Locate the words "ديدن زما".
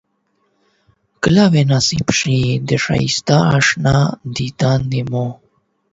4.35-5.25